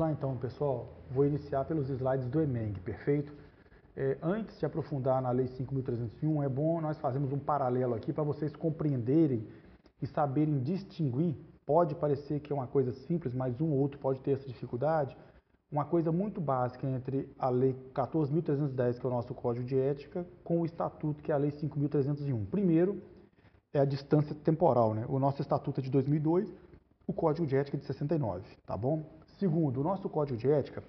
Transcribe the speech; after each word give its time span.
Lá 0.00 0.10
então, 0.10 0.34
pessoal. 0.34 0.88
Vou 1.10 1.26
iniciar 1.26 1.66
pelos 1.66 1.90
slides 1.90 2.26
do 2.26 2.40
EMENG, 2.40 2.80
perfeito? 2.80 3.34
É, 3.94 4.16
antes 4.22 4.58
de 4.58 4.64
aprofundar 4.64 5.20
na 5.20 5.30
Lei 5.30 5.44
5.301, 5.46 6.42
é 6.42 6.48
bom 6.48 6.80
nós 6.80 6.98
fazermos 6.98 7.30
um 7.32 7.38
paralelo 7.38 7.94
aqui 7.94 8.10
para 8.10 8.24
vocês 8.24 8.56
compreenderem 8.56 9.46
e 10.00 10.06
saberem 10.06 10.58
distinguir. 10.58 11.36
Pode 11.66 11.94
parecer 11.94 12.40
que 12.40 12.50
é 12.50 12.56
uma 12.56 12.66
coisa 12.66 12.92
simples, 12.92 13.34
mas 13.34 13.60
um 13.60 13.72
ou 13.72 13.78
outro 13.78 13.98
pode 13.98 14.22
ter 14.22 14.30
essa 14.30 14.48
dificuldade. 14.48 15.14
Uma 15.70 15.84
coisa 15.84 16.10
muito 16.10 16.40
básica 16.40 16.88
entre 16.88 17.30
a 17.38 17.50
Lei 17.50 17.76
14.310, 17.92 18.98
que 18.98 19.04
é 19.04 19.08
o 19.10 19.12
nosso 19.12 19.34
Código 19.34 19.66
de 19.66 19.78
Ética, 19.78 20.26
com 20.42 20.62
o 20.62 20.64
Estatuto, 20.64 21.22
que 21.22 21.30
é 21.30 21.34
a 21.34 21.38
Lei 21.38 21.50
5.301. 21.50 22.46
Primeiro, 22.46 23.02
é 23.74 23.80
a 23.80 23.84
distância 23.84 24.34
temporal. 24.34 24.94
Né? 24.94 25.04
O 25.10 25.18
nosso 25.18 25.42
Estatuto 25.42 25.80
é 25.80 25.82
de 25.82 25.90
2002, 25.90 26.50
o 27.06 27.12
Código 27.12 27.46
de 27.46 27.54
Ética 27.54 27.76
é 27.76 27.80
de 27.80 27.84
69, 27.84 28.44
tá 28.64 28.78
bom? 28.78 29.19
Segundo, 29.40 29.80
o 29.80 29.82
nosso 29.82 30.06
Código 30.06 30.36
de 30.36 30.50
Ética, 30.50 30.84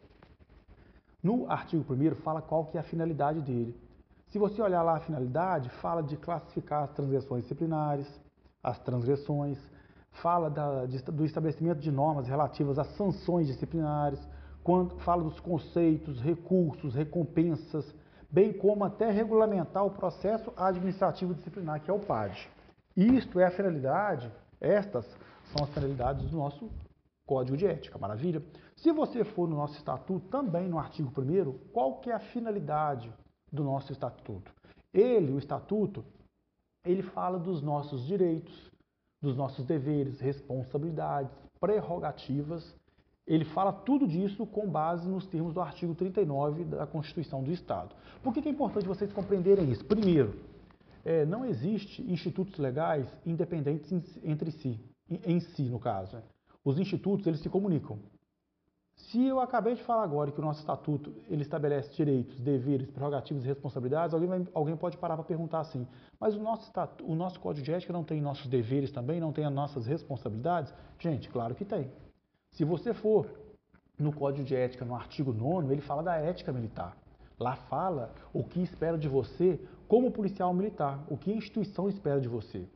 no 1.23 1.49
artigo 1.49 1.85
1 1.93 2.15
fala 2.15 2.41
qual 2.41 2.65
que 2.65 2.75
é 2.75 2.81
a 2.81 2.83
finalidade 2.83 3.39
dele. 3.39 3.73
Se 4.29 4.37
você 4.37 4.61
olhar 4.61 4.83
lá 4.83 4.97
a 4.97 4.99
finalidade, 4.99 5.69
fala 5.81 6.03
de 6.03 6.17
classificar 6.17 6.83
as 6.83 6.91
transgressões 6.91 7.43
disciplinares, 7.43 8.05
as 8.61 8.77
transgressões, 8.79 9.57
fala 10.21 10.49
da, 10.49 10.85
de, 10.85 11.01
do 11.01 11.23
estabelecimento 11.23 11.79
de 11.79 11.89
normas 11.89 12.27
relativas 12.27 12.77
às 12.77 12.87
sanções 12.97 13.47
disciplinares, 13.47 14.19
quando, 14.65 14.99
fala 14.99 15.23
dos 15.23 15.39
conceitos, 15.39 16.19
recursos, 16.19 16.93
recompensas, 16.93 17.85
bem 18.29 18.51
como 18.51 18.83
até 18.83 19.09
regulamentar 19.09 19.85
o 19.85 19.91
processo 19.91 20.51
administrativo 20.57 21.33
disciplinar, 21.33 21.79
que 21.79 21.89
é 21.89 21.93
o 21.93 21.99
PAD. 21.99 22.49
Isto 22.97 23.39
é 23.39 23.45
a 23.45 23.51
finalidade, 23.51 24.29
estas 24.59 25.05
são 25.53 25.63
as 25.63 25.69
finalidades 25.73 26.29
do 26.29 26.35
nosso 26.35 26.69
Código 27.31 27.55
de 27.55 27.65
Ética, 27.65 27.97
maravilha? 27.97 28.43
Se 28.75 28.91
você 28.91 29.23
for 29.23 29.47
no 29.47 29.55
nosso 29.55 29.77
estatuto, 29.77 30.27
também 30.27 30.67
no 30.67 30.77
artigo 30.77 31.09
1 31.17 31.71
qual 31.71 32.01
que 32.01 32.09
é 32.09 32.13
a 32.13 32.19
finalidade 32.19 33.09
do 33.49 33.63
nosso 33.63 33.89
estatuto? 33.93 34.51
Ele, 34.93 35.31
o 35.31 35.37
estatuto, 35.37 36.03
ele 36.85 37.01
fala 37.01 37.39
dos 37.39 37.61
nossos 37.61 38.05
direitos, 38.05 38.69
dos 39.21 39.37
nossos 39.37 39.63
deveres, 39.65 40.19
responsabilidades, 40.19 41.31
prerrogativas. 41.57 42.75
Ele 43.25 43.45
fala 43.45 43.71
tudo 43.71 44.05
disso 44.05 44.45
com 44.45 44.69
base 44.69 45.07
nos 45.07 45.25
termos 45.25 45.53
do 45.53 45.61
artigo 45.61 45.95
39 45.95 46.65
da 46.65 46.85
Constituição 46.85 47.41
do 47.41 47.53
Estado. 47.53 47.95
Por 48.21 48.33
que 48.33 48.45
é 48.45 48.51
importante 48.51 48.85
vocês 48.85 49.13
compreenderem 49.13 49.71
isso? 49.71 49.85
Primeiro, 49.85 50.37
é, 51.05 51.23
não 51.25 51.45
existe 51.45 52.01
institutos 52.11 52.59
legais 52.59 53.07
independentes 53.25 54.19
entre 54.21 54.51
si, 54.51 54.77
em 55.09 55.39
si, 55.39 55.69
no 55.69 55.79
caso. 55.79 56.17
Né? 56.17 56.23
Os 56.63 56.79
institutos 56.79 57.25
eles 57.27 57.39
se 57.39 57.49
comunicam. 57.49 57.99
Se 58.95 59.25
eu 59.25 59.39
acabei 59.39 59.75
de 59.75 59.83
falar 59.83 60.03
agora 60.03 60.31
que 60.31 60.39
o 60.39 60.43
nosso 60.43 60.59
estatuto 60.59 61.13
ele 61.27 61.41
estabelece 61.41 61.93
direitos, 61.93 62.39
deveres, 62.39 62.89
prerrogativas 62.91 63.43
e 63.43 63.47
responsabilidades, 63.47 64.13
alguém, 64.13 64.29
vai, 64.29 64.47
alguém 64.53 64.77
pode 64.77 64.97
parar 64.97 65.15
para 65.15 65.25
perguntar 65.25 65.61
assim, 65.61 65.87
mas 66.19 66.35
o 66.35 66.39
nosso, 66.39 66.63
estatuto, 66.63 67.09
o 67.09 67.15
nosso 67.15 67.39
código 67.39 67.65
de 67.65 67.71
ética 67.71 67.91
não 67.91 68.03
tem 68.03 68.21
nossos 68.21 68.47
deveres 68.47 68.91
também, 68.91 69.19
não 69.19 69.33
tem 69.33 69.43
as 69.43 69.53
nossas 69.53 69.85
responsabilidades? 69.87 70.73
Gente, 70.99 71.29
claro 71.29 71.55
que 71.55 71.65
tem. 71.65 71.91
Se 72.51 72.63
você 72.63 72.93
for 72.93 73.27
no 73.97 74.13
código 74.13 74.45
de 74.45 74.55
ética, 74.55 74.85
no 74.85 74.95
artigo 74.95 75.33
9 75.33 75.73
ele 75.73 75.81
fala 75.81 76.03
da 76.03 76.15
ética 76.15 76.51
militar. 76.51 76.95
Lá 77.39 77.55
fala 77.55 78.13
o 78.31 78.43
que 78.43 78.61
espera 78.61 78.97
de 78.97 79.07
você 79.07 79.59
como 79.87 80.11
policial 80.11 80.53
militar, 80.53 81.03
o 81.09 81.17
que 81.17 81.31
a 81.31 81.35
instituição 81.35 81.89
espera 81.89 82.21
de 82.21 82.27
você. 82.27 82.67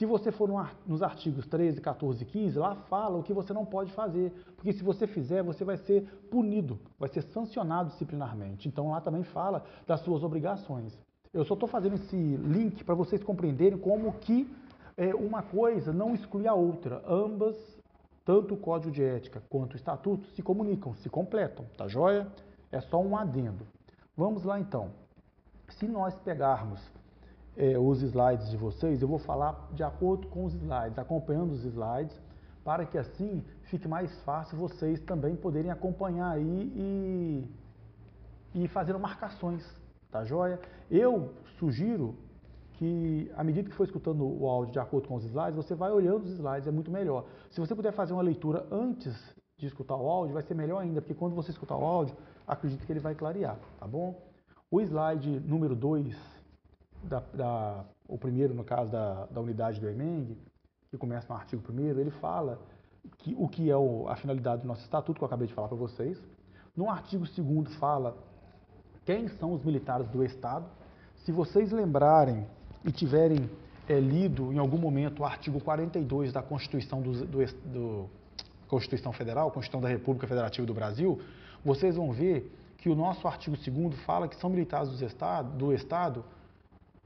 Se 0.00 0.06
você 0.06 0.32
for 0.32 0.48
nos 0.86 1.02
artigos 1.02 1.46
13, 1.46 1.78
14 1.78 2.22
e 2.22 2.24
15, 2.24 2.58
lá 2.58 2.74
fala 2.74 3.18
o 3.18 3.22
que 3.22 3.34
você 3.34 3.52
não 3.52 3.66
pode 3.66 3.92
fazer, 3.92 4.32
porque 4.56 4.72
se 4.72 4.82
você 4.82 5.06
fizer, 5.06 5.42
você 5.42 5.62
vai 5.62 5.76
ser 5.76 6.04
punido, 6.30 6.80
vai 6.98 7.10
ser 7.10 7.20
sancionado 7.20 7.90
disciplinarmente. 7.90 8.66
Então 8.66 8.92
lá 8.92 9.02
também 9.02 9.22
fala 9.24 9.62
das 9.86 10.00
suas 10.00 10.22
obrigações. 10.22 10.98
Eu 11.34 11.44
só 11.44 11.52
estou 11.52 11.68
fazendo 11.68 11.96
esse 11.96 12.16
link 12.16 12.82
para 12.82 12.94
vocês 12.94 13.22
compreenderem 13.22 13.78
como 13.78 14.10
que 14.14 14.50
é, 14.96 15.14
uma 15.14 15.42
coisa 15.42 15.92
não 15.92 16.14
exclui 16.14 16.48
a 16.48 16.54
outra. 16.54 17.02
Ambas, 17.06 17.54
tanto 18.24 18.54
o 18.54 18.56
Código 18.56 18.90
de 18.90 19.04
Ética 19.04 19.42
quanto 19.50 19.74
o 19.74 19.76
Estatuto, 19.76 20.26
se 20.28 20.40
comunicam, 20.40 20.94
se 20.94 21.10
completam, 21.10 21.66
tá 21.76 21.86
joia? 21.86 22.26
É 22.72 22.80
só 22.80 22.98
um 23.02 23.18
adendo. 23.18 23.66
Vamos 24.16 24.44
lá 24.44 24.58
então. 24.58 24.92
Se 25.68 25.86
nós 25.86 26.18
pegarmos 26.20 26.80
é, 27.60 27.78
os 27.78 28.00
slides 28.00 28.48
de 28.48 28.56
vocês, 28.56 29.02
eu 29.02 29.06
vou 29.06 29.18
falar 29.18 29.68
de 29.74 29.82
acordo 29.82 30.26
com 30.28 30.46
os 30.46 30.54
slides, 30.54 30.98
acompanhando 30.98 31.52
os 31.52 31.62
slides, 31.62 32.18
para 32.64 32.86
que 32.86 32.96
assim 32.96 33.44
fique 33.64 33.86
mais 33.86 34.18
fácil 34.22 34.56
vocês 34.56 34.98
também 35.00 35.36
poderem 35.36 35.70
acompanhar 35.70 36.30
aí 36.30 36.72
e, 36.74 37.50
e 38.54 38.68
fazendo 38.68 38.98
marcações, 38.98 39.62
tá 40.10 40.24
joia? 40.24 40.58
Eu 40.90 41.34
sugiro 41.58 42.16
que, 42.78 43.30
à 43.36 43.44
medida 43.44 43.68
que 43.68 43.76
for 43.76 43.84
escutando 43.84 44.24
o 44.24 44.48
áudio 44.48 44.72
de 44.72 44.78
acordo 44.78 45.08
com 45.08 45.16
os 45.16 45.24
slides, 45.24 45.54
você 45.54 45.74
vai 45.74 45.92
olhando 45.92 46.24
os 46.24 46.30
slides, 46.30 46.66
é 46.66 46.70
muito 46.70 46.90
melhor. 46.90 47.26
Se 47.50 47.60
você 47.60 47.74
puder 47.74 47.92
fazer 47.92 48.14
uma 48.14 48.22
leitura 48.22 48.66
antes 48.72 49.14
de 49.58 49.66
escutar 49.66 49.96
o 49.96 50.08
áudio, 50.08 50.32
vai 50.32 50.42
ser 50.42 50.54
melhor 50.54 50.78
ainda, 50.78 51.02
porque 51.02 51.14
quando 51.14 51.34
você 51.34 51.50
escutar 51.50 51.76
o 51.76 51.84
áudio, 51.84 52.16
acredito 52.46 52.86
que 52.86 52.92
ele 52.92 53.00
vai 53.00 53.14
clarear, 53.14 53.58
tá 53.78 53.86
bom? 53.86 54.18
O 54.70 54.80
slide 54.80 55.40
número 55.40 55.76
2 55.76 56.39
da, 57.02 57.20
da, 57.32 57.84
o 58.08 58.18
primeiro, 58.18 58.54
no 58.54 58.64
caso 58.64 58.90
da, 58.90 59.26
da 59.26 59.40
unidade 59.40 59.80
do 59.80 59.88
EMENG, 59.88 60.36
que 60.90 60.98
começa 60.98 61.32
no 61.32 61.38
artigo 61.38 61.62
1 61.72 61.80
ele 62.00 62.10
fala 62.10 62.58
que, 63.18 63.34
o 63.38 63.48
que 63.48 63.70
é 63.70 63.76
o, 63.76 64.08
a 64.08 64.16
finalidade 64.16 64.62
do 64.62 64.68
nosso 64.68 64.82
estatuto, 64.82 65.18
que 65.18 65.24
eu 65.24 65.26
acabei 65.26 65.46
de 65.46 65.54
falar 65.54 65.68
para 65.68 65.76
vocês. 65.76 66.18
No 66.76 66.90
artigo 66.90 67.24
2 67.24 67.74
fala 67.76 68.16
quem 69.04 69.28
são 69.28 69.52
os 69.52 69.64
militares 69.64 70.08
do 70.08 70.24
Estado. 70.24 70.66
Se 71.24 71.32
vocês 71.32 71.70
lembrarem 71.70 72.46
e 72.84 72.92
tiverem 72.92 73.50
é, 73.88 73.98
lido 73.98 74.52
em 74.52 74.58
algum 74.58 74.78
momento 74.78 75.20
o 75.20 75.24
artigo 75.24 75.60
42 75.60 76.32
da 76.32 76.42
Constituição 76.42 77.00
do, 77.00 77.26
do, 77.26 77.46
do 77.66 78.10
Constituição 78.68 79.12
Federal, 79.12 79.50
Constituição 79.50 79.80
da 79.80 79.88
República 79.88 80.26
Federativa 80.26 80.66
do 80.66 80.74
Brasil, 80.74 81.20
vocês 81.64 81.96
vão 81.96 82.12
ver 82.12 82.56
que 82.78 82.88
o 82.88 82.94
nosso 82.94 83.26
artigo 83.28 83.56
2 83.56 84.00
fala 84.04 84.28
que 84.28 84.36
são 84.36 84.48
militares 84.48 84.88
do 84.90 85.04
Estado, 85.04 85.56
do 85.56 85.72
Estado 85.72 86.24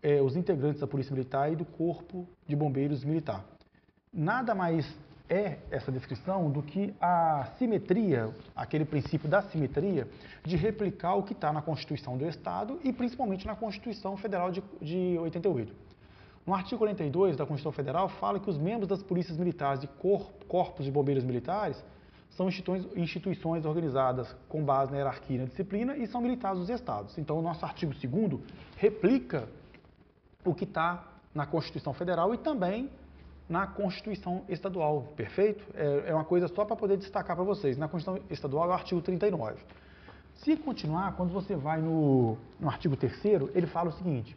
é, 0.04 0.20
os 0.20 0.36
integrantes 0.36 0.82
da 0.82 0.86
Polícia 0.86 1.14
Militar 1.14 1.50
e 1.50 1.56
do 1.56 1.64
Corpo 1.64 2.28
de 2.46 2.54
Bombeiros 2.54 3.02
Militar. 3.02 3.42
Nada 4.12 4.54
mais 4.54 4.86
é 5.30 5.56
essa 5.70 5.90
descrição 5.90 6.50
do 6.50 6.62
que 6.62 6.94
a 7.00 7.48
simetria, 7.58 8.30
aquele 8.54 8.84
princípio 8.84 9.26
da 9.26 9.40
simetria, 9.40 10.06
de 10.44 10.56
replicar 10.56 11.14
o 11.14 11.22
que 11.22 11.32
está 11.32 11.50
na 11.50 11.62
Constituição 11.62 12.18
do 12.18 12.28
Estado 12.28 12.78
e 12.84 12.92
principalmente 12.92 13.46
na 13.46 13.56
Constituição 13.56 14.14
Federal 14.18 14.50
de, 14.50 14.62
de 14.82 15.18
88. 15.18 15.74
No 16.46 16.54
artigo 16.54 16.76
42 16.76 17.38
da 17.38 17.46
Constituição 17.46 17.72
Federal 17.72 18.06
fala 18.10 18.38
que 18.38 18.50
os 18.50 18.58
membros 18.58 18.86
das 18.86 19.02
polícias 19.02 19.38
militares 19.38 19.82
e 19.82 19.88
corpos 20.46 20.84
de 20.84 20.90
bombeiros 20.90 21.24
militares 21.24 21.82
são 22.28 22.48
instituições 22.94 23.64
organizadas 23.64 24.36
com 24.50 24.62
base 24.62 24.90
na 24.92 24.98
hierarquia 24.98 25.36
e 25.36 25.38
na 25.38 25.44
disciplina 25.46 25.96
e 25.96 26.06
são 26.06 26.20
militares 26.20 26.58
dos 26.58 26.68
estados. 26.68 27.16
Então, 27.16 27.38
o 27.38 27.42
nosso 27.42 27.64
artigo 27.64 27.94
2 27.94 28.40
replica 28.76 29.48
o 30.44 30.54
que 30.54 30.64
está 30.64 31.04
na 31.34 31.46
Constituição 31.46 31.92
Federal 31.92 32.34
e 32.34 32.38
também 32.38 32.90
na 33.48 33.66
Constituição 33.66 34.42
Estadual, 34.48 35.12
perfeito? 35.16 35.64
É, 35.74 36.10
é 36.10 36.14
uma 36.14 36.24
coisa 36.24 36.48
só 36.48 36.64
para 36.64 36.76
poder 36.76 36.96
destacar 36.96 37.36
para 37.36 37.44
vocês. 37.44 37.76
Na 37.76 37.88
Constituição 37.88 38.24
Estadual 38.30 38.66
é 38.66 38.68
o 38.68 38.72
artigo 38.72 39.00
39. 39.00 39.56
Se 40.36 40.56
continuar, 40.56 41.14
quando 41.16 41.32
você 41.32 41.54
vai 41.54 41.80
no, 41.80 42.36
no 42.58 42.68
artigo 42.68 42.96
3 42.96 43.12
ele 43.54 43.66
fala 43.66 43.90
o 43.90 43.92
seguinte, 43.92 44.36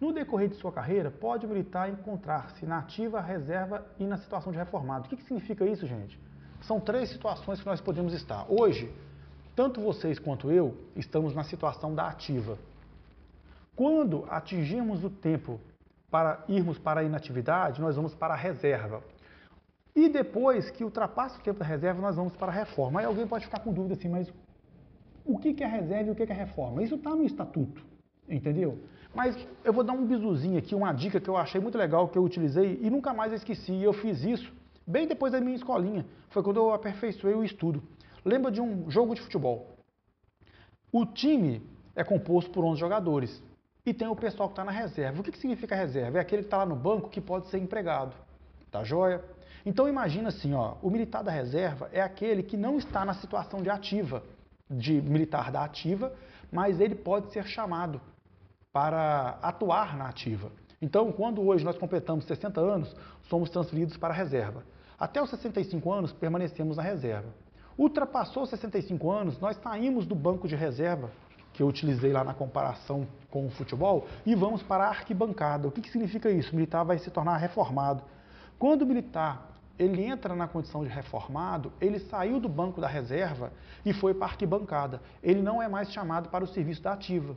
no 0.00 0.12
decorrer 0.12 0.48
de 0.48 0.54
sua 0.56 0.70
carreira, 0.70 1.10
pode 1.10 1.44
o 1.44 1.48
militar 1.48 1.88
encontrar-se 1.88 2.64
na 2.64 2.78
ativa, 2.78 3.20
reserva 3.20 3.84
e 3.98 4.04
na 4.04 4.16
situação 4.16 4.52
de 4.52 4.58
reformado. 4.58 5.06
O 5.06 5.08
que, 5.08 5.16
que 5.16 5.24
significa 5.24 5.64
isso, 5.64 5.86
gente? 5.86 6.18
São 6.62 6.78
três 6.78 7.08
situações 7.08 7.60
que 7.60 7.66
nós 7.66 7.80
podemos 7.80 8.12
estar. 8.12 8.46
Hoje, 8.48 8.92
tanto 9.56 9.80
vocês 9.80 10.18
quanto 10.18 10.52
eu 10.52 10.76
estamos 10.94 11.34
na 11.34 11.42
situação 11.42 11.94
da 11.94 12.08
ativa. 12.08 12.58
Quando 13.78 14.24
atingirmos 14.28 15.04
o 15.04 15.08
tempo 15.08 15.60
para 16.10 16.42
irmos 16.48 16.80
para 16.80 16.98
a 16.98 17.04
inatividade, 17.04 17.80
nós 17.80 17.94
vamos 17.94 18.12
para 18.12 18.34
a 18.34 18.36
reserva. 18.36 19.04
E 19.94 20.08
depois 20.08 20.68
que 20.68 20.82
ultrapassa 20.82 21.38
o 21.38 21.42
tempo 21.44 21.60
da 21.60 21.64
reserva, 21.64 22.02
nós 22.02 22.16
vamos 22.16 22.34
para 22.34 22.50
a 22.50 22.54
reforma. 22.56 22.98
Aí 22.98 23.06
alguém 23.06 23.24
pode 23.24 23.44
ficar 23.44 23.60
com 23.60 23.72
dúvida 23.72 23.94
assim, 23.94 24.08
mas 24.08 24.32
o 25.24 25.38
que 25.38 25.62
é 25.62 25.66
reserva 25.68 26.08
e 26.08 26.10
o 26.10 26.16
que 26.16 26.24
é 26.24 26.34
reforma? 26.34 26.82
Isso 26.82 26.96
está 26.96 27.10
no 27.10 27.22
estatuto, 27.22 27.86
entendeu? 28.28 28.80
Mas 29.14 29.46
eu 29.62 29.72
vou 29.72 29.84
dar 29.84 29.92
um 29.92 30.04
bizuzinho 30.04 30.58
aqui, 30.58 30.74
uma 30.74 30.92
dica 30.92 31.20
que 31.20 31.30
eu 31.30 31.36
achei 31.36 31.60
muito 31.60 31.78
legal, 31.78 32.08
que 32.08 32.18
eu 32.18 32.24
utilizei 32.24 32.80
e 32.82 32.90
nunca 32.90 33.14
mais 33.14 33.32
esqueci. 33.32 33.80
Eu 33.80 33.92
fiz 33.92 34.24
isso 34.24 34.52
bem 34.84 35.06
depois 35.06 35.30
da 35.30 35.40
minha 35.40 35.54
escolinha. 35.54 36.04
Foi 36.30 36.42
quando 36.42 36.56
eu 36.56 36.72
aperfeiçoei 36.72 37.36
o 37.36 37.44
estudo. 37.44 37.80
Lembra 38.24 38.50
de 38.50 38.60
um 38.60 38.90
jogo 38.90 39.14
de 39.14 39.20
futebol? 39.20 39.68
O 40.90 41.06
time 41.06 41.62
é 41.94 42.02
composto 42.02 42.50
por 42.50 42.64
11 42.64 42.80
jogadores 42.80 43.46
e 43.88 43.94
tem 43.94 44.06
o 44.06 44.14
pessoal 44.14 44.48
que 44.48 44.52
está 44.52 44.64
na 44.64 44.72
reserva. 44.72 45.20
O 45.20 45.24
que, 45.24 45.32
que 45.32 45.38
significa 45.38 45.74
reserva? 45.74 46.18
É 46.18 46.20
aquele 46.20 46.42
que 46.42 46.46
está 46.46 46.58
lá 46.58 46.66
no 46.66 46.76
banco 46.76 47.08
que 47.08 47.20
pode 47.20 47.48
ser 47.48 47.58
empregado. 47.58 48.14
Tá 48.70 48.84
joia? 48.84 49.24
Então 49.64 49.88
imagina 49.88 50.28
assim, 50.28 50.52
ó, 50.54 50.74
o 50.82 50.90
militar 50.90 51.22
da 51.22 51.30
reserva 51.30 51.88
é 51.92 52.00
aquele 52.00 52.42
que 52.42 52.56
não 52.56 52.78
está 52.78 53.04
na 53.04 53.14
situação 53.14 53.62
de 53.62 53.70
ativa, 53.70 54.22
de 54.70 55.00
militar 55.00 55.50
da 55.50 55.64
ativa, 55.64 56.12
mas 56.52 56.80
ele 56.80 56.94
pode 56.94 57.32
ser 57.32 57.44
chamado 57.46 58.00
para 58.72 59.38
atuar 59.42 59.96
na 59.96 60.08
ativa. 60.08 60.52
Então, 60.80 61.10
quando 61.10 61.42
hoje 61.42 61.64
nós 61.64 61.76
completamos 61.76 62.24
60 62.26 62.60
anos, 62.60 62.94
somos 63.28 63.50
transferidos 63.50 63.96
para 63.96 64.14
a 64.14 64.16
reserva. 64.16 64.62
Até 64.98 65.20
os 65.20 65.30
65 65.30 65.90
anos, 65.90 66.12
permanecemos 66.12 66.76
na 66.76 66.82
reserva. 66.82 67.28
Ultrapassou 67.76 68.44
os 68.44 68.50
65 68.50 69.10
anos, 69.10 69.38
nós 69.40 69.56
saímos 69.58 70.06
do 70.06 70.14
banco 70.14 70.46
de 70.46 70.54
reserva, 70.54 71.10
que 71.58 71.62
eu 71.64 71.66
utilizei 71.66 72.12
lá 72.12 72.22
na 72.22 72.32
comparação 72.32 73.04
com 73.28 73.44
o 73.44 73.50
futebol, 73.50 74.06
e 74.24 74.32
vamos 74.32 74.62
para 74.62 74.84
a 74.84 74.90
arquibancada. 74.90 75.66
O 75.66 75.72
que, 75.72 75.80
que 75.80 75.90
significa 75.90 76.30
isso? 76.30 76.52
O 76.52 76.54
militar 76.54 76.84
vai 76.84 76.98
se 76.98 77.10
tornar 77.10 77.36
reformado. 77.36 78.04
Quando 78.56 78.82
o 78.82 78.86
militar 78.86 79.50
ele 79.76 80.04
entra 80.04 80.36
na 80.36 80.46
condição 80.46 80.84
de 80.84 80.88
reformado, 80.88 81.72
ele 81.80 81.98
saiu 81.98 82.38
do 82.38 82.48
banco 82.48 82.80
da 82.80 82.86
reserva 82.86 83.52
e 83.84 83.92
foi 83.92 84.14
para 84.14 84.28
a 84.28 84.30
arquibancada. 84.30 85.02
Ele 85.20 85.42
não 85.42 85.60
é 85.60 85.66
mais 85.66 85.90
chamado 85.90 86.28
para 86.28 86.44
o 86.44 86.46
serviço 86.46 86.80
da 86.80 86.92
ativa. 86.92 87.36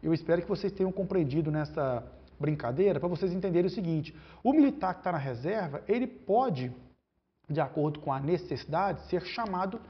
Eu 0.00 0.14
espero 0.14 0.40
que 0.40 0.48
vocês 0.48 0.72
tenham 0.72 0.92
compreendido 0.92 1.50
nessa 1.50 2.04
brincadeira 2.38 3.00
para 3.00 3.08
vocês 3.08 3.32
entenderem 3.32 3.66
o 3.66 3.74
seguinte: 3.74 4.14
o 4.44 4.52
militar 4.52 4.94
que 4.94 5.00
está 5.00 5.10
na 5.10 5.18
reserva, 5.18 5.82
ele 5.88 6.06
pode, 6.06 6.72
de 7.50 7.60
acordo 7.60 7.98
com 7.98 8.12
a 8.12 8.20
necessidade, 8.20 9.02
ser 9.08 9.22
chamado 9.22 9.80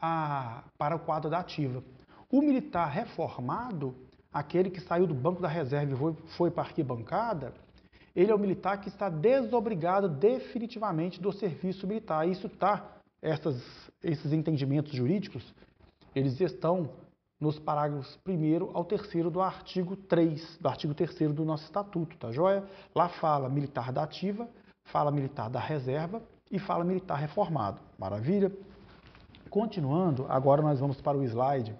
a, 0.00 0.62
para 0.78 0.94
o 0.94 1.00
quadro 1.00 1.28
da 1.28 1.40
ativa. 1.40 1.82
O 2.30 2.42
militar 2.42 2.88
reformado, 2.88 3.94
aquele 4.32 4.70
que 4.70 4.80
saiu 4.80 5.06
do 5.06 5.14
banco 5.14 5.40
da 5.40 5.48
reserva 5.48 5.92
e 5.92 6.28
foi, 6.36 6.50
para 6.50 6.64
a 6.64 6.66
arquibancada, 6.66 7.52
ele 8.14 8.32
é 8.32 8.34
o 8.34 8.38
militar 8.38 8.80
que 8.80 8.88
está 8.88 9.08
desobrigado 9.08 10.08
definitivamente 10.08 11.20
do 11.20 11.32
serviço 11.32 11.86
militar. 11.86 12.26
Isso 12.26 12.46
está, 12.46 12.84
esses 14.02 14.32
entendimentos 14.32 14.92
jurídicos, 14.92 15.54
eles 16.14 16.40
estão 16.40 16.90
nos 17.38 17.58
parágrafos 17.58 18.18
1 18.26 18.70
ao 18.72 18.84
3 18.84 19.30
do 19.30 19.40
artigo 19.40 19.94
3, 19.94 20.58
do 20.58 20.68
artigo 20.68 20.94
3 20.94 21.32
do 21.32 21.44
nosso 21.44 21.64
estatuto, 21.64 22.16
tá 22.16 22.32
joia? 22.32 22.64
Lá 22.94 23.08
fala 23.08 23.48
militar 23.48 23.92
da 23.92 24.02
ativa, 24.02 24.48
fala 24.84 25.10
militar 25.10 25.50
da 25.50 25.60
reserva 25.60 26.22
e 26.50 26.58
fala 26.58 26.82
militar 26.82 27.16
reformado. 27.16 27.80
Maravilha? 27.98 28.50
Continuando, 29.50 30.26
agora 30.28 30.62
nós 30.62 30.80
vamos 30.80 31.00
para 31.00 31.16
o 31.16 31.22
slide 31.22 31.76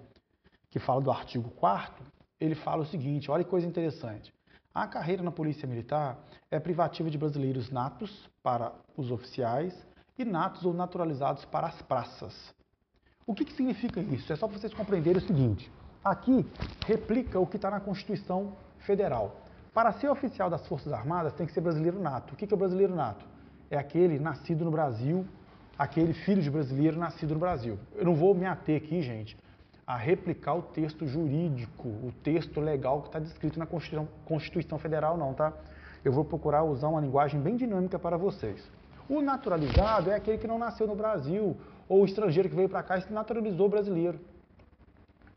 que 0.69 0.79
fala 0.79 1.01
do 1.01 1.11
artigo 1.11 1.49
4 1.51 2.05
ele 2.39 2.55
fala 2.55 2.83
o 2.83 2.85
seguinte, 2.85 3.31
olha 3.31 3.43
que 3.43 3.49
coisa 3.49 3.67
interessante. 3.67 4.33
A 4.73 4.85
carreira 4.85 5.23
na 5.23 5.31
Polícia 5.31 5.67
Militar 5.67 6.19
é 6.51 6.59
privativa 6.59 7.09
de 7.09 7.17
brasileiros 7.17 7.71
natos 7.71 8.29
para 8.43 8.71
os 8.95 9.09
oficiais 9.09 9.73
e 10.17 10.23
natos 10.23 10.63
ou 10.65 10.73
naturalizados 10.73 11.45
para 11.45 11.67
as 11.67 11.81
praças. 11.81 12.53
O 13.25 13.33
que, 13.33 13.43
que 13.43 13.53
significa 13.53 13.99
isso? 13.99 14.31
É 14.31 14.35
só 14.35 14.47
para 14.47 14.57
vocês 14.57 14.73
compreenderem 14.73 15.21
o 15.21 15.25
seguinte. 15.25 15.71
Aqui 16.03 16.45
replica 16.85 17.39
o 17.39 17.47
que 17.47 17.55
está 17.55 17.71
na 17.71 17.79
Constituição 17.79 18.53
Federal. 18.79 19.35
Para 19.73 19.91
ser 19.93 20.09
oficial 20.09 20.49
das 20.49 20.65
Forças 20.67 20.93
Armadas 20.93 21.33
tem 21.33 21.45
que 21.45 21.53
ser 21.53 21.61
brasileiro 21.61 21.99
nato. 21.99 22.33
O 22.33 22.37
que, 22.37 22.45
que 22.45 22.53
é 22.53 22.55
o 22.55 22.59
brasileiro 22.59 22.95
nato? 22.95 23.25
É 23.69 23.77
aquele 23.77 24.19
nascido 24.19 24.63
no 24.63 24.71
Brasil, 24.71 25.25
aquele 25.77 26.13
filho 26.13 26.41
de 26.41 26.49
brasileiro 26.49 26.97
nascido 26.97 27.33
no 27.33 27.39
Brasil. 27.39 27.77
Eu 27.95 28.05
não 28.05 28.15
vou 28.15 28.33
me 28.33 28.45
ater 28.45 28.77
aqui, 28.77 29.01
gente, 29.01 29.35
a 29.87 29.95
replicar 29.95 30.53
o 30.53 30.61
texto 30.61 31.07
jurídico, 31.07 31.87
o 31.87 32.11
texto 32.21 32.59
legal 32.59 33.01
que 33.01 33.07
está 33.07 33.19
descrito 33.19 33.57
na 33.57 33.65
Constituição, 33.65 34.05
Constituição 34.25 34.77
Federal, 34.77 35.17
não, 35.17 35.33
tá? 35.33 35.53
Eu 36.03 36.11
vou 36.11 36.25
procurar 36.25 36.63
usar 36.63 36.89
uma 36.89 36.99
linguagem 36.99 37.39
bem 37.39 37.55
dinâmica 37.55 37.97
para 37.97 38.17
vocês. 38.17 38.69
O 39.07 39.21
naturalizado 39.21 40.11
é 40.11 40.15
aquele 40.15 40.37
que 40.37 40.47
não 40.47 40.59
nasceu 40.59 40.85
no 40.85 40.95
Brasil, 40.95 41.55
ou 41.87 42.01
o 42.01 42.05
estrangeiro 42.05 42.49
que 42.49 42.55
veio 42.55 42.67
para 42.67 42.83
cá 42.83 42.97
e 42.97 43.01
se 43.03 43.13
naturalizou 43.13 43.69
brasileiro. 43.69 44.19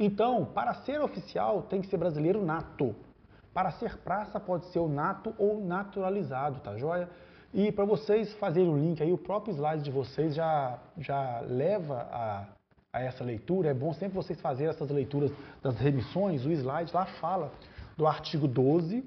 Então, 0.01 0.45
para 0.47 0.75
ser 0.75 1.01
oficial, 1.01 1.63
tem 1.63 1.81
que 1.81 1.87
ser 1.87 1.97
brasileiro 1.97 2.45
nato. 2.45 2.97
Para 3.55 3.71
ser 3.71 3.99
praça, 3.99 4.41
pode 4.41 4.67
ser 4.67 4.81
o 4.81 4.89
nato 4.89 5.33
ou 5.39 5.65
naturalizado, 5.65 6.59
tá 6.59 6.77
joia? 6.77 7.09
E 7.55 7.71
para 7.71 7.85
vocês 7.85 8.33
fazerem 8.35 8.69
o 8.69 8.77
link 8.77 9.01
aí, 9.01 9.13
o 9.13 9.19
próprio 9.19 9.55
slide 9.55 9.85
de 9.85 9.91
vocês 9.93 10.35
já, 10.35 10.79
já 10.99 11.41
leva 11.41 12.09
a 12.11 12.47
a 12.93 13.01
essa 13.01 13.23
leitura, 13.23 13.71
é 13.71 13.75
bom 13.75 13.93
sempre 13.95 14.17
vocês 14.17 14.41
fazerem 14.41 14.71
essas 14.71 14.91
leituras 14.91 15.31
das 15.63 15.79
remissões, 15.79 16.45
o 16.45 16.51
slide 16.51 16.93
lá 16.93 17.07
fala 17.21 17.53
do 17.97 18.07
artigo 18.07 18.49
12 18.49 19.05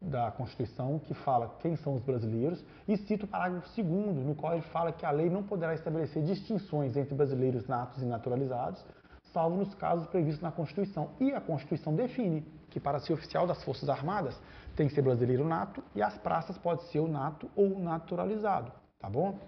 da 0.00 0.30
Constituição, 0.32 0.98
que 0.98 1.14
fala 1.14 1.56
quem 1.60 1.76
são 1.76 1.94
os 1.94 2.02
brasileiros, 2.02 2.62
e 2.88 2.96
cita 2.96 3.24
o 3.24 3.28
parágrafo 3.28 3.68
2 3.80 4.16
no 4.26 4.34
qual 4.34 4.54
ele 4.54 4.62
fala 4.62 4.92
que 4.92 5.06
a 5.06 5.10
lei 5.10 5.30
não 5.30 5.42
poderá 5.42 5.74
estabelecer 5.74 6.22
distinções 6.24 6.96
entre 6.96 7.14
brasileiros 7.14 7.66
natos 7.66 8.02
e 8.02 8.04
naturalizados, 8.04 8.84
salvo 9.32 9.56
nos 9.56 9.74
casos 9.74 10.06
previstos 10.08 10.42
na 10.42 10.50
Constituição. 10.50 11.10
E 11.20 11.32
a 11.32 11.40
Constituição 11.40 11.94
define 11.94 12.44
que 12.68 12.80
para 12.80 12.98
ser 12.98 13.12
oficial 13.12 13.46
das 13.46 13.62
Forças 13.64 13.88
Armadas 13.88 14.38
tem 14.74 14.88
que 14.88 14.94
ser 14.94 15.02
brasileiro 15.02 15.46
nato 15.46 15.82
e 15.94 16.02
as 16.02 16.16
praças 16.18 16.58
pode 16.58 16.82
ser 16.84 16.98
o 16.98 17.08
nato 17.08 17.48
ou 17.54 17.78
naturalizado, 17.78 18.72
tá 18.98 19.08
bom? 19.08 19.38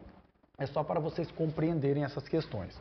É 0.56 0.66
só 0.66 0.84
para 0.84 1.00
vocês 1.00 1.30
compreenderem 1.32 2.04
essas 2.04 2.28
questões. 2.28 2.78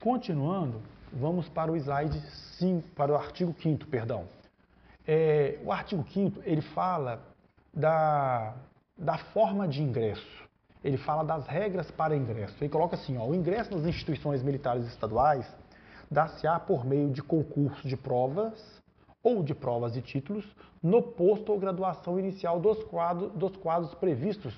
Continuando, 0.00 0.82
vamos 1.10 1.48
para 1.48 1.72
o 1.72 1.76
slide 1.76 2.20
5, 2.58 2.88
para 2.90 3.12
o 3.12 3.16
artigo 3.16 3.54
5 3.60 3.86
perdão. 3.86 4.24
É, 5.06 5.58
o 5.64 5.72
artigo 5.72 6.04
5 6.12 6.42
ele 6.44 6.60
fala 6.60 7.22
da, 7.72 8.54
da 8.96 9.18
forma 9.18 9.66
de 9.66 9.82
ingresso. 9.82 10.44
Ele 10.84 10.98
fala 10.98 11.24
das 11.24 11.46
regras 11.46 11.90
para 11.90 12.14
ingresso. 12.14 12.54
Ele 12.60 12.68
coloca 12.68 12.94
assim, 12.94 13.16
ó, 13.16 13.26
o 13.26 13.34
ingresso 13.34 13.74
nas 13.74 13.86
instituições 13.86 14.42
militares 14.42 14.86
estaduais 14.86 15.46
dá-se-á 16.10 16.60
por 16.60 16.84
meio 16.84 17.10
de 17.10 17.22
concurso 17.22 17.88
de 17.88 17.96
provas 17.96 18.80
ou 19.22 19.42
de 19.42 19.54
provas 19.54 19.96
e 19.96 20.02
títulos 20.02 20.44
no 20.82 21.02
posto 21.02 21.50
ou 21.50 21.58
graduação 21.58 22.18
inicial 22.18 22.60
dos 22.60 22.84
quadros, 22.84 23.32
dos 23.32 23.56
quadros 23.56 23.94
previstos 23.94 24.54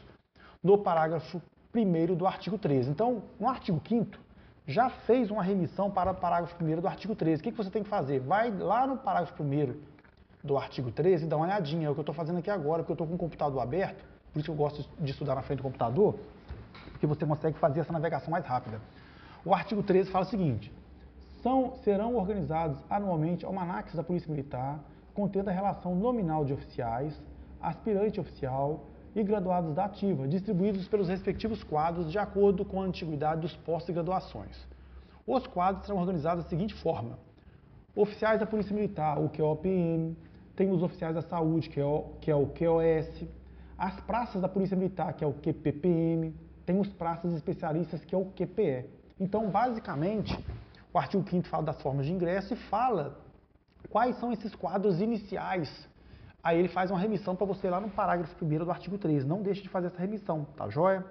no 0.63 0.79
parágrafo 0.79 1.41
1 1.75 2.17
do 2.17 2.27
artigo 2.27 2.59
13. 2.59 2.91
Então, 2.91 3.23
no 3.39 3.49
artigo 3.49 3.81
5 3.89 4.28
já 4.69 4.91
fez 4.91 5.31
uma 5.31 5.43
remissão 5.43 5.91
para 5.91 6.11
o 6.11 6.15
parágrafo 6.15 6.63
1 6.63 6.83
do 6.83 6.87
artigo 6.87 7.17
13. 7.17 7.41
O 7.41 7.43
que, 7.43 7.51
você 7.51 7.71
tem 7.71 7.83
que 7.83 7.89
fazer? 7.89 8.21
Vai 8.21 8.51
lá 8.51 8.87
no 8.87 8.99
parágrafo 8.99 9.43
1 9.43 9.75
do 10.45 10.59
artigo 10.59 10.93
13 10.93 11.25
e 11.25 11.27
dá 11.27 11.37
uma 11.37 11.47
olhadinha. 11.47 11.87
É 11.87 11.91
o 11.91 11.95
que 11.95 12.01
eu 12.01 12.03
estou 12.03 12.15
fazendo 12.15 12.39
aqui 12.39 12.51
agora, 12.51 12.83
porque 12.83 12.93
eu 12.93 12.95
estou 12.95 13.07
com 13.07 13.15
o 13.15 13.19
computador 13.19 13.63
aberto, 13.63 14.05
por 14.31 14.39
isso 14.39 14.45
que 14.45 14.51
eu 14.51 14.55
gosto 14.55 14.85
de 15.01 15.11
estudar 15.11 15.35
na 15.35 15.43
frente 15.43 15.61
do 15.61 15.63
computador, 15.63 16.17
porque 16.93 17.07
você 17.07 17.25
consegue 17.25 17.59
fazer 17.59 17.81
essa 17.81 17.93
navegação 17.95 18.31
mais 18.31 18.45
rápida. 18.45 18.79
O 19.43 19.55
artigo 19.55 19.83
13 19.83 20.11
fala 20.11 20.27
o 20.27 20.29
seguinte, 20.29 20.71
são, 21.43 21.73
serão 21.83 22.15
organizados 22.17 22.79
anualmente 22.91 23.47
almanaques 23.47 23.95
da 23.95 24.03
Polícia 24.03 24.31
Militar, 24.31 24.79
contendo 25.15 25.49
a 25.49 25.53
relação 25.53 25.95
nominal 25.95 26.45
de 26.45 26.53
oficiais, 26.53 27.19
aspirante 27.59 28.21
oficial, 28.21 28.85
e 29.15 29.23
graduados 29.23 29.75
da 29.75 29.85
ativa, 29.85 30.29
distribuídos 30.29 30.87
pelos 30.89 31.09
respectivos 31.09 31.63
quadros 31.63 32.11
de 32.11 32.19
acordo 32.19 32.65
com 32.65 32.81
a 32.81 32.85
antiguidade 32.85 33.41
dos 33.41 33.57
postos 33.57 33.91
e 33.91 33.93
graduações. 33.93 34.57
Os 35.27 35.47
quadros 35.47 35.85
serão 35.87 35.99
organizados 35.99 36.45
da 36.45 36.51
seguinte 36.51 36.75
forma. 36.75 37.19
Oficiais 37.95 38.41
da 38.41 38.47
Polícia 38.47 38.75
Militar, 38.75 39.19
o 39.19 39.29
QOPM, 39.29 40.17
tem 40.55 40.71
os 40.71 40.83
oficiais 40.83 41.15
da 41.15 41.23
saúde, 41.23 41.69
que 41.69 41.81
é 41.81 41.85
o, 41.85 42.05
que 42.21 42.31
é 42.31 42.35
o 42.35 42.47
QOS, 42.47 43.29
as 43.77 44.01
praças 44.01 44.43
da 44.43 44.49
Polícia 44.49 44.77
Militar, 44.77 45.13
que 45.13 45.23
é 45.23 45.27
o 45.27 45.33
QPPM, 45.33 46.35
tem 46.67 46.81
os 46.81 46.89
praças 46.89 47.33
especialistas, 47.33 48.05
que 48.05 48.15
é 48.15 48.19
o 48.19 48.27
QPE. 48.27 48.87
Então, 49.21 49.49
basicamente, 49.51 50.37
o 50.93 50.99
artigo 50.99 51.25
5 51.29 51.49
fala 51.49 51.65
das 51.65 51.81
formas 51.81 52.07
de 52.07 52.13
ingresso 52.13 52.55
e 52.55 52.57
fala 52.57 53.21
quais 53.89 54.19
são 54.19 54.33
esses 54.33 54.55
quadros 54.55 55.01
iniciais 55.01 55.71
Aí 56.43 56.59
ele 56.59 56.69
faz 56.69 56.91
uma 56.91 56.99
remissão 56.99 57.35
para 57.35 57.47
você 57.47 57.69
lá 57.69 57.81
no 57.81 57.91
parágrafo 57.91 58.45
1 58.45 58.65
do 58.65 58.71
artigo 58.71 58.97
13. 58.97 59.27
Não 59.27 59.43
deixe 59.43 59.63
de 59.63 59.69
fazer 59.69 59.89
essa 59.89 59.99
remissão, 59.99 60.47
tá 60.57 60.69
joia? 60.69 61.05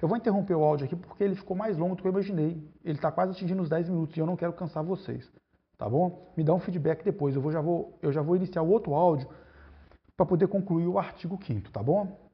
Eu 0.00 0.08
vou 0.08 0.16
interromper 0.16 0.54
o 0.54 0.64
áudio 0.64 0.86
aqui 0.86 0.96
porque 0.96 1.22
ele 1.22 1.34
ficou 1.34 1.56
mais 1.56 1.76
longo 1.76 1.94
do 1.94 2.02
que 2.02 2.08
eu 2.08 2.12
imaginei. 2.12 2.62
Ele 2.84 2.96
está 2.96 3.12
quase 3.12 3.32
atingindo 3.32 3.62
os 3.62 3.68
10 3.68 3.90
minutos 3.90 4.16
e 4.16 4.20
eu 4.20 4.26
não 4.26 4.36
quero 4.36 4.52
cansar 4.54 4.82
vocês, 4.82 5.30
tá 5.76 5.88
bom? 5.88 6.32
Me 6.36 6.42
dá 6.42 6.54
um 6.54 6.58
feedback 6.58 7.04
depois. 7.04 7.36
Eu, 7.36 7.42
vou, 7.42 7.52
já, 7.52 7.60
vou, 7.60 7.98
eu 8.00 8.10
já 8.10 8.22
vou 8.22 8.34
iniciar 8.36 8.62
o 8.62 8.70
outro 8.70 8.94
áudio 8.94 9.28
para 10.16 10.26
poder 10.26 10.48
concluir 10.48 10.86
o 10.86 10.98
artigo 10.98 11.38
5 11.42 11.70
tá 11.70 11.82
bom? 11.82 12.20